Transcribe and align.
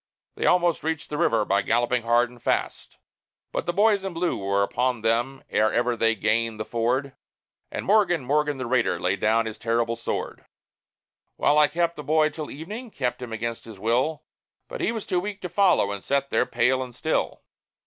They 0.35 0.47
almost 0.47 0.81
reached 0.81 1.11
the 1.11 1.17
river 1.19 1.45
by 1.45 1.61
galloping 1.61 2.01
hard 2.01 2.31
and 2.31 2.41
fast; 2.41 2.97
But 3.51 3.67
the 3.67 3.71
boys 3.71 4.03
in 4.03 4.15
blue 4.15 4.35
were 4.35 4.63
upon 4.63 5.01
them 5.01 5.43
ere 5.47 5.71
ever 5.71 5.95
they 5.95 6.15
gained 6.15 6.59
the 6.59 6.65
ford, 6.65 7.15
And 7.69 7.85
Morgan, 7.85 8.25
Morgan 8.25 8.57
the 8.57 8.65
raider, 8.65 8.99
laid 8.99 9.19
down 9.19 9.45
his 9.45 9.59
terrible 9.59 9.95
sword. 9.95 10.45
Well, 11.37 11.59
I 11.59 11.67
kept 11.67 11.97
the 11.97 12.03
boy 12.03 12.29
till 12.29 12.49
evening 12.49 12.89
kept 12.89 13.21
him 13.21 13.31
against 13.31 13.65
his 13.65 13.77
will 13.77 14.23
But 14.67 14.81
he 14.81 14.91
was 14.91 15.05
too 15.05 15.19
weak 15.19 15.39
to 15.43 15.49
follow, 15.49 15.91
and 15.91 16.03
sat 16.03 16.31
there 16.31 16.47
pale 16.47 16.81
and 16.81 16.95
still. 16.95 17.43